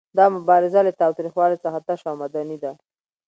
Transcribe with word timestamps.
دا 0.17 0.25
مبارزه 0.35 0.79
له 0.87 0.91
تاوتریخوالي 1.01 1.57
څخه 1.63 1.79
تشه 1.87 2.07
او 2.11 2.15
مدني 2.21 2.57
ده. 2.63 2.71